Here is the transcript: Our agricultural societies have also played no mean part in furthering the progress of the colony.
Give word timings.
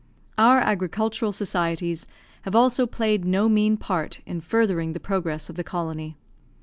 Our 0.39 0.57
agricultural 0.57 1.31
societies 1.31 2.07
have 2.41 2.55
also 2.55 2.87
played 2.87 3.23
no 3.23 3.47
mean 3.47 3.77
part 3.77 4.21
in 4.25 4.41
furthering 4.41 4.93
the 4.93 4.99
progress 4.99 5.47
of 5.47 5.57
the 5.57 5.63
colony. 5.63 6.17